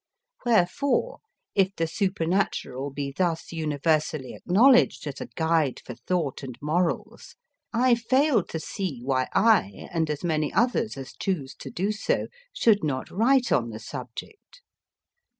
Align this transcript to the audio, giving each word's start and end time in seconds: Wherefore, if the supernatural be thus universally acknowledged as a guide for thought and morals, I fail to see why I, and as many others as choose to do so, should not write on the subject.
Wherefore, 0.47 1.19
if 1.53 1.75
the 1.75 1.85
supernatural 1.85 2.89
be 2.89 3.11
thus 3.15 3.51
universally 3.51 4.33
acknowledged 4.33 5.05
as 5.05 5.21
a 5.21 5.27
guide 5.35 5.79
for 5.85 5.93
thought 5.93 6.41
and 6.41 6.57
morals, 6.59 7.35
I 7.71 7.93
fail 7.93 8.41
to 8.45 8.59
see 8.59 9.01
why 9.03 9.27
I, 9.31 9.89
and 9.91 10.09
as 10.09 10.23
many 10.23 10.51
others 10.51 10.97
as 10.97 11.13
choose 11.13 11.53
to 11.59 11.69
do 11.69 11.91
so, 11.91 12.29
should 12.51 12.83
not 12.83 13.11
write 13.11 13.51
on 13.51 13.69
the 13.69 13.77
subject. 13.77 14.63